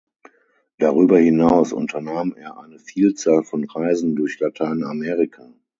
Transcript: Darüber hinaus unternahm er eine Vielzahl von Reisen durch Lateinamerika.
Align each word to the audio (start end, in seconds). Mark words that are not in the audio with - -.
Darüber 0.79 1.19
hinaus 1.19 1.73
unternahm 1.73 2.33
er 2.35 2.57
eine 2.57 2.79
Vielzahl 2.79 3.43
von 3.43 3.65
Reisen 3.65 4.15
durch 4.15 4.39
Lateinamerika. 4.39 5.53